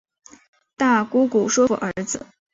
[0.77, 2.25] 大姑姑说服儿子